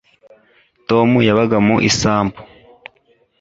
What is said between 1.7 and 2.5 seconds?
isambu